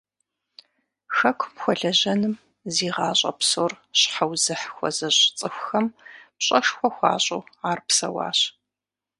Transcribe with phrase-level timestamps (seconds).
[1.15, 2.33] Хэкум хуэлэжьэным
[2.73, 5.87] зи гъащӀэ псор щхьэузыхь хуэзыщӀ цӀыхухэм
[6.37, 8.39] пщӀэшхуэ хуащӀу ар псэуащ.